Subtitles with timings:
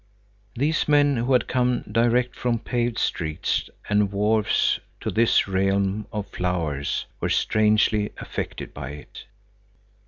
[0.55, 6.25] These men who had come direct from paved streets and wharves to this realm of
[6.29, 9.25] flowers were strangely affected by it.